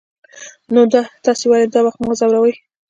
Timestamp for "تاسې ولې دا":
1.25-1.79